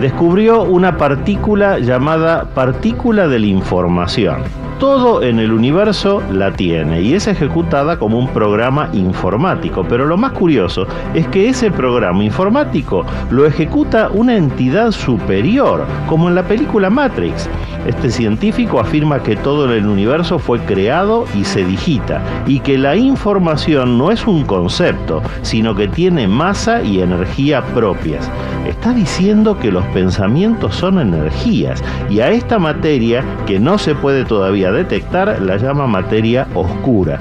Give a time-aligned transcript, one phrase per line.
[0.00, 4.42] descubrió una partícula llamada partícula de la información.
[4.80, 9.84] Todo en el universo la tiene y es ejecutada como un programa informático.
[9.86, 16.30] Pero lo más curioso es que ese programa informático lo ejecuta una entidad superior, como
[16.30, 17.46] en la película Matrix.
[17.86, 22.76] Este científico afirma que todo en el universo fue creado y se digita, y que
[22.76, 28.30] la información no es un concepto, sino que tiene masa y energía propias.
[28.66, 34.26] Está diciendo que los pensamientos son energías, y a esta materia, que no se puede
[34.26, 37.20] todavía detectar, la llama materia oscura.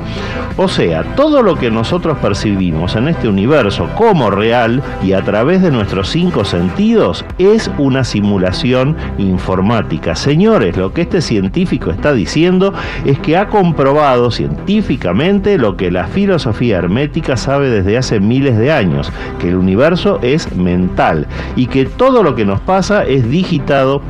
[0.58, 5.62] O sea, todo lo que nosotros percibimos en este universo como real y a través
[5.62, 10.16] de nuestros cinco sentidos es una simulación informática.
[10.16, 12.74] Señores, lo que este científico está diciendo
[13.06, 18.72] es que ha comprobado científicamente lo que la filosofía hermética sabe desde hace miles de
[18.72, 24.02] años, que el universo es mental y que todo lo que nos pasa es digitado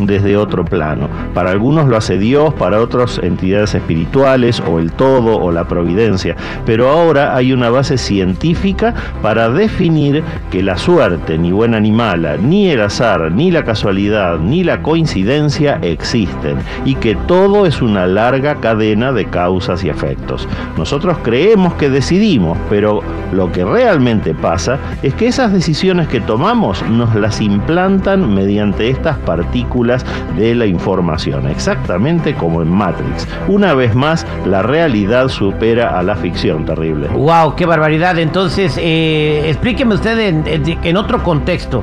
[0.00, 1.08] desde otro plano.
[1.32, 6.36] Para algunos lo hace Dios, para otros entidades espirituales o el todo o la providencia.
[6.66, 12.36] Pero ahora hay una base científica para definir que la suerte, ni buena ni mala,
[12.36, 18.06] ni el azar, ni la casualidad, ni la coincidencia existen y que todo es una
[18.06, 20.48] larga cadena de causas y efectos.
[20.76, 26.82] Nosotros creemos que decidimos, pero lo que realmente pasa es que esas decisiones que tomamos
[26.88, 33.28] nos las implantan mediante estas partículas de la información, exactamente como en Matrix.
[33.48, 37.08] Una vez más, la realidad supera a la ficción terrible.
[37.08, 37.54] ¡Wow!
[37.56, 38.18] ¡Qué barbaridad!
[38.18, 41.82] Entonces, eh, explíqueme usted en, otro contexto.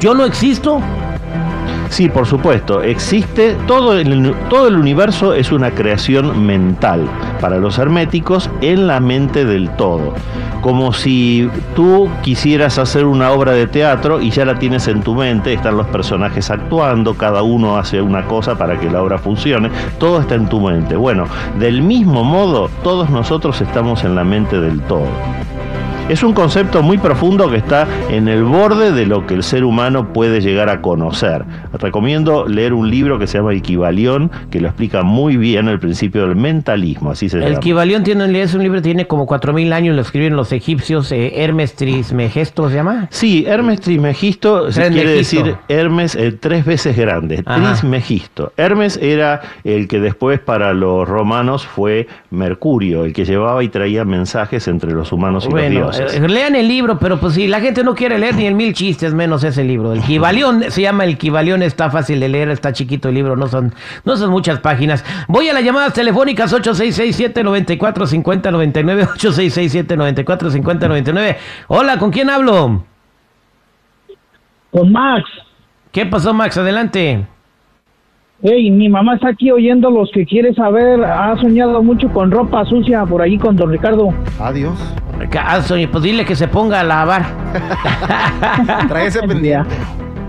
[0.00, 0.80] ¿Yo no existo?
[1.90, 7.08] Sí, por supuesto, existe todo el, todo el universo es una creación mental
[7.40, 10.14] para los herméticos en la mente del todo.
[10.60, 15.14] Como si tú quisieras hacer una obra de teatro y ya la tienes en tu
[15.14, 19.70] mente, están los personajes actuando, cada uno hace una cosa para que la obra funcione,
[19.98, 20.94] todo está en tu mente.
[20.94, 21.24] Bueno,
[21.58, 25.08] del mismo modo, todos nosotros estamos en la mente del todo.
[26.08, 29.62] Es un concepto muy profundo que está en el borde de lo que el ser
[29.62, 31.44] humano puede llegar a conocer.
[31.74, 36.26] Recomiendo leer un libro que se llama Equivalión, que lo explica muy bien el principio
[36.26, 37.60] del mentalismo, así se El llama.
[37.60, 41.42] Kibalión tiene, es un libro que tiene como 4.000 años, lo escribieron los egipcios, eh,
[41.42, 43.08] Hermes Trismegisto se llama.
[43.10, 47.72] Sí, Hermes Trismegisto se quiere decir Hermes eh, tres veces grande, Ajá.
[47.72, 48.54] Trismegisto.
[48.56, 54.06] Hermes era el que después para los romanos fue Mercurio, el que llevaba y traía
[54.06, 55.97] mensajes entre los humanos y Bueno, los dioses.
[56.00, 58.72] Eh, lean el libro, pero pues si la gente no quiere leer ni el mil
[58.74, 59.92] chistes, menos ese libro.
[59.92, 63.46] El Kibalión se llama el Kibalión, está fácil de leer, está chiquito el libro, no
[63.48, 63.74] son,
[64.04, 65.04] no son muchas páginas.
[65.28, 71.36] Voy a las llamadas telefónicas 8667-945099, 8667-945099.
[71.68, 72.84] Hola, ¿con quién hablo?
[74.70, 75.24] Con Max.
[75.92, 76.58] ¿Qué pasó, Max?
[76.58, 77.26] Adelante.
[78.40, 81.02] Hey, mi mamá está aquí oyendo los que quiere saber.
[81.04, 84.14] Ha soñado mucho con ropa sucia por allí con don Ricardo.
[84.38, 84.78] Adiós.
[85.36, 87.26] Ah, soy- Pues dile que se ponga a lavar.
[88.88, 89.74] Trae ese pendiente.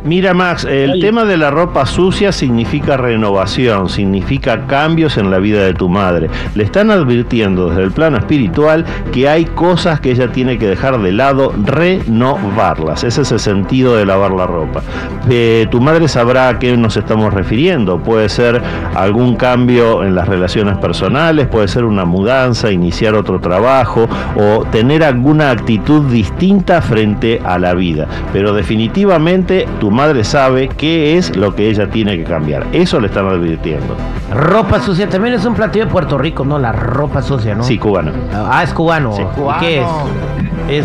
[0.05, 1.01] Mira Max, el Ay.
[1.01, 6.29] tema de la ropa sucia significa renovación, significa cambios en la vida de tu madre.
[6.55, 11.01] Le están advirtiendo desde el plano espiritual que hay cosas que ella tiene que dejar
[11.01, 13.03] de lado, renovarlas.
[13.03, 14.81] Ese es el sentido de lavar la ropa.
[15.29, 17.99] Eh, tu madre sabrá a qué nos estamos refiriendo.
[17.99, 18.61] Puede ser
[18.95, 24.07] algún cambio en las relaciones personales, puede ser una mudanza, iniciar otro trabajo
[24.37, 28.07] o tener alguna actitud distinta frente a la vida.
[28.31, 32.65] Pero definitivamente tu madre sabe qué es lo que ella tiene que cambiar.
[32.71, 33.95] Eso le están advirtiendo.
[34.33, 36.59] Ropa sucia también es un platillo de Puerto Rico, ¿no?
[36.59, 37.63] La ropa sucia, ¿no?
[37.63, 38.11] Sí, cubano.
[38.33, 39.13] Ah, es cubano.
[39.13, 39.21] Sí.
[39.21, 39.85] ¿Y ¿Qué es?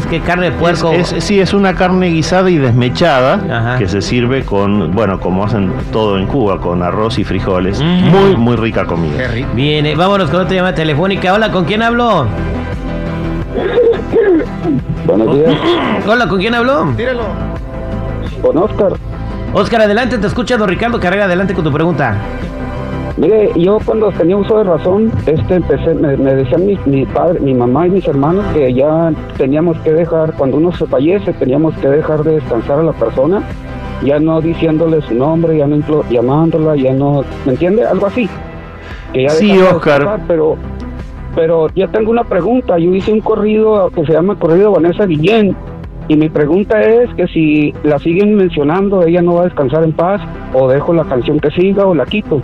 [0.01, 0.93] Es que carne de puerco.
[0.93, 3.79] Es, es- sí, es una carne guisada y desmechada Ajá.
[3.79, 7.83] que se sirve con, bueno, como hacen todo en Cuba, con arroz y frijoles.
[7.83, 8.09] Mm.
[8.09, 9.29] Muy, muy rica comida.
[9.55, 11.35] Bien, eh, vámonos con otra llamada telefónica.
[11.35, 12.27] Hola, ¿con quién hablo?
[15.07, 15.55] Buenos días,
[16.09, 16.87] Hola, ¿con quién hablo?
[18.45, 18.93] Con Oscar.
[19.55, 22.17] Oscar, adelante, te escucha don Ricardo Carrera, adelante con tu pregunta.
[23.17, 27.39] Mire, yo cuando tenía uso de razón, este empecé, me, me decían mi, mi padre,
[27.41, 31.75] mi mamá y mis hermanos que ya teníamos que dejar, cuando uno se fallece, teníamos
[31.77, 33.41] que dejar de descansar a la persona,
[34.03, 35.79] ya no diciéndole su nombre, ya no
[36.11, 37.87] llamándola, ya no, ¿me entiende?
[37.87, 38.29] Algo así.
[39.13, 40.01] Que ya Sí, de Oscar.
[40.01, 40.57] descansar, pero,
[41.37, 42.79] pero ya tengo una pregunta.
[42.79, 45.57] Yo hice un corrido que se llama Corrido Vanessa Guillén.
[46.09, 49.93] Y mi pregunta es que si la siguen mencionando, ella no va a descansar en
[49.93, 50.21] paz,
[50.53, 52.43] o dejo la canción que siga o la quito.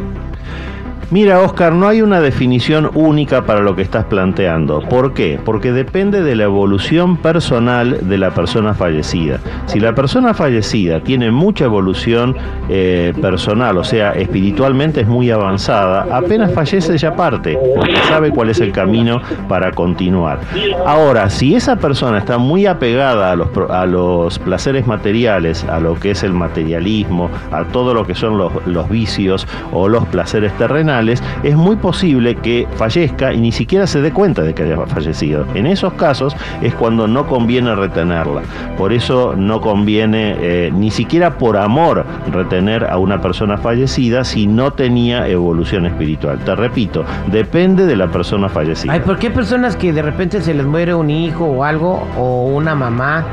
[1.13, 4.79] Mira, Oscar, no hay una definición única para lo que estás planteando.
[4.79, 5.41] ¿Por qué?
[5.45, 9.41] Porque depende de la evolución personal de la persona fallecida.
[9.67, 12.37] Si la persona fallecida tiene mucha evolución
[12.69, 18.51] eh, personal, o sea, espiritualmente es muy avanzada, apenas fallece ya parte, porque sabe cuál
[18.51, 20.39] es el camino para continuar.
[20.87, 25.99] Ahora, si esa persona está muy apegada a los, a los placeres materiales, a lo
[25.99, 31.00] que es el materialismo, a todo lo que son los vicios o los placeres terrenales,
[31.09, 35.47] es muy posible que fallezca y ni siquiera se dé cuenta de que haya fallecido.
[35.55, 38.43] En esos casos es cuando no conviene retenerla.
[38.77, 44.47] Por eso no conviene eh, ni siquiera por amor retener a una persona fallecida si
[44.47, 46.39] no tenía evolución espiritual.
[46.45, 49.01] Te repito, depende de la persona fallecida.
[49.03, 52.75] ¿por qué personas que de repente se les muere un hijo o algo, o una
[52.75, 53.25] mamá,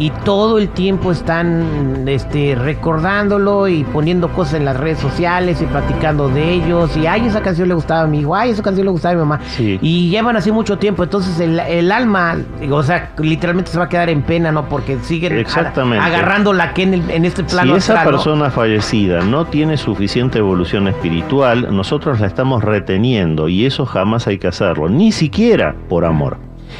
[0.00, 5.66] y todo el tiempo están este, recordándolo y poniendo cosas en las redes sociales y
[5.66, 8.86] platicando de ellos, y ay, esa canción le gustaba a mi hijo, ay, esa canción
[8.86, 9.78] le gustaba a mi mamá, Sí.
[9.80, 12.36] y llevan así mucho tiempo, entonces el, el alma,
[12.70, 14.68] o sea, literalmente se va a quedar en pena, ¿no?
[14.68, 16.04] Porque siguen Exactamente.
[16.04, 18.18] agarrando la que en, el- en este plano Si esa astral, ¿no?
[18.18, 24.38] persona fallecida no tiene suficiente evolución espiritual, nosotros la estamos reteniendo y eso jamás hay
[24.38, 26.38] que hacerlo, ni siquiera por amor.